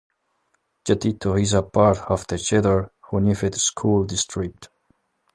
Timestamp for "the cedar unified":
2.25-3.53